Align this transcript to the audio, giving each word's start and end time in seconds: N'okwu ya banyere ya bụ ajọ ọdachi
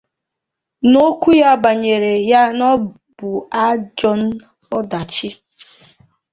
N'okwu 0.91 1.29
ya 1.41 1.51
banyere 1.63 2.13
ya 2.31 2.41
bụ 3.17 3.29
ajọ 3.65 4.11
ọdachi 4.77 5.29